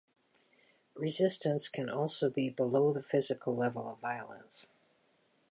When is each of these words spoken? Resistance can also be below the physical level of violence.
Resistance 0.95 1.69
can 1.69 1.87
also 1.87 2.27
be 2.31 2.49
below 2.49 2.91
the 2.91 3.03
physical 3.03 3.55
level 3.55 3.87
of 3.87 3.99
violence. 3.99 4.65